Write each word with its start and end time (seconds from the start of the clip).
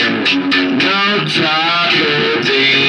No 0.00 1.24
time. 1.26 2.79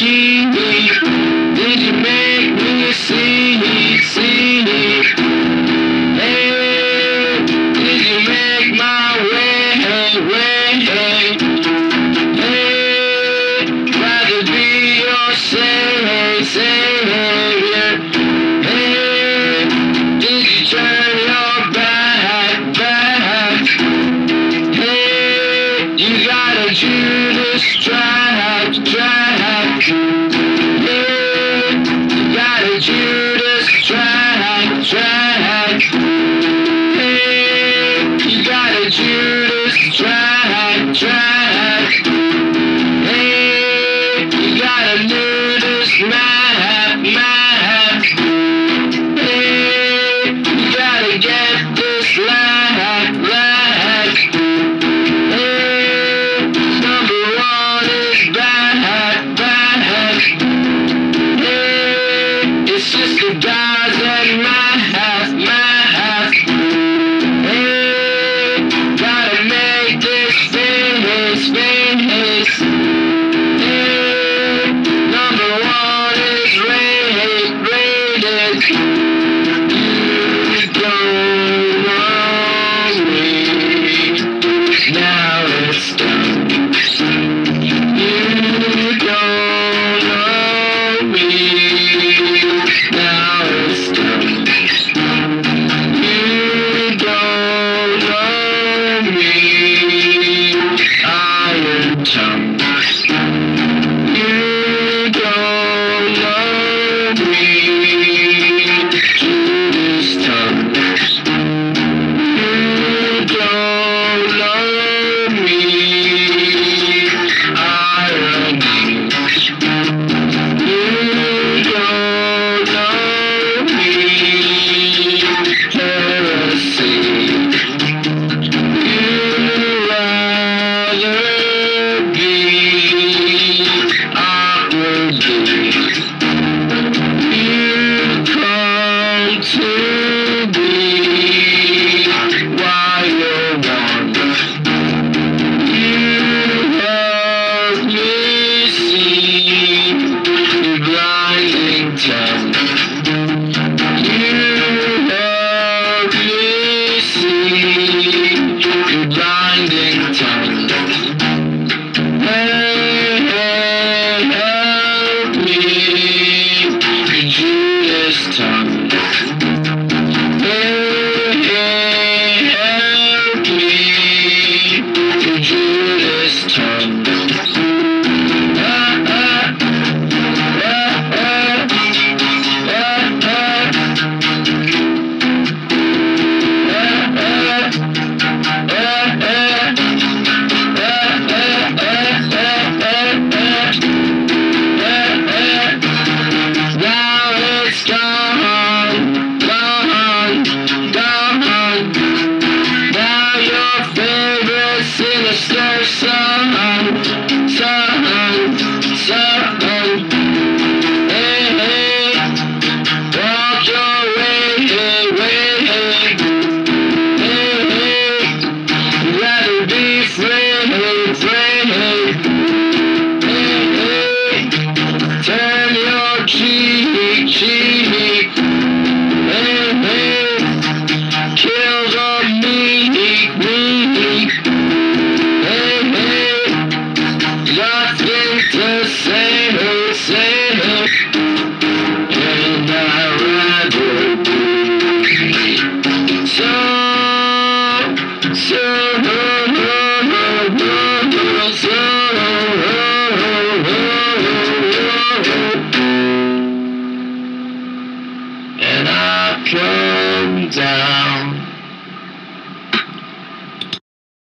she 0.00 0.69